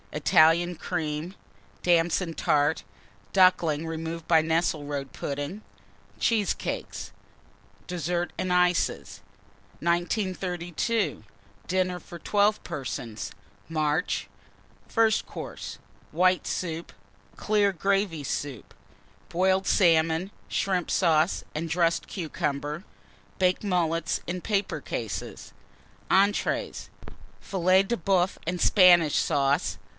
Italian 0.13 0.75
Cream. 0.75 1.35
Damson 1.83 2.33
Tart. 2.33 2.83
Ducklings, 3.31 3.83
Cheesecakes. 3.83 3.87
removed 3.89 4.27
by 4.27 4.41
Nesselrode 4.41 5.13
Pudding. 5.13 5.61
DESSERT 6.19 8.29
AND 8.37 8.51
ICES. 8.51 9.21
1932. 9.79 11.23
DINNER 11.67 11.99
FOR 12.01 12.19
12 12.19 12.63
PERSONS 12.63 13.31
(March). 13.69 14.27
FIRST 14.87 15.25
COURSE. 15.27 15.77
White 16.11 16.45
Soup. 16.47 16.91
Clear 17.37 17.71
Gravy 17.71 18.23
Soup. 18.23 18.73
Boiled 19.29 19.67
Salmon, 19.67 20.31
Shrimp 20.49 20.89
Sauce, 20.91 21.43
and 21.55 21.69
dressed 21.69 22.07
Cucumber. 22.07 22.83
Baked 23.37 23.63
Mullets 23.63 24.19
in 24.27 24.41
paper 24.41 24.81
cases. 24.81 25.53
ENTREES. 26.09 26.89
Filet 27.39 27.83
de 27.83 27.95
Boeuf 27.95 28.37
and 28.47 28.59
Spanish 28.59 29.15
Sauce. 29.15 29.77